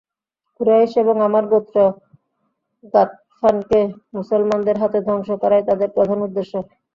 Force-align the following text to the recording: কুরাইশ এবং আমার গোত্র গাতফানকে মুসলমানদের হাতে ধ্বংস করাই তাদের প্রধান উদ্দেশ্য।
কুরাইশ 0.55 0.91
এবং 1.03 1.15
আমার 1.27 1.43
গোত্র 1.51 1.77
গাতফানকে 2.93 3.79
মুসলমানদের 4.15 4.75
হাতে 4.81 4.99
ধ্বংস 5.07 5.29
করাই 5.41 5.63
তাদের 5.69 5.89
প্রধান 5.95 6.19
উদ্দেশ্য। 6.27 6.53